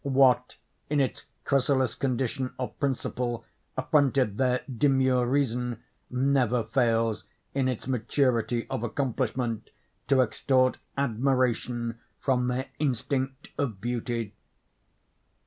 [0.03, 0.55] What,
[0.89, 3.45] in its chrysalis condition of principle,
[3.77, 9.69] affronted their demure reason, never fails, in its maturity of accomplishment,
[10.07, 14.33] to extort admiration from their instinct of beauty.